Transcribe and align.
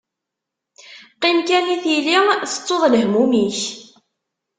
Qqim 1.17 1.37
kan 1.47 1.65
i 1.75 1.77
tili 1.83 2.17
tettuḍ 2.51 2.83
lehmum-ik. 2.93 3.59